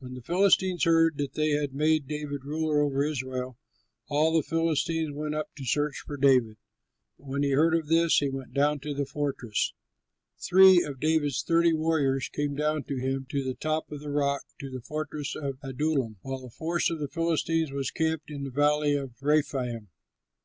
[0.00, 3.56] When the Philistines heard that they had made David ruler over Israel,
[4.08, 6.56] all the Philistines went up to search for David;
[7.16, 9.72] but when he heard of this he went down to the fortress.
[10.40, 14.42] Three of David's thirty warriors went down to him to the top of the rock,
[14.58, 18.50] to the fortress of Adullam, while a force of the Philistines was camped in the
[18.50, 19.86] Valley of Rephaim.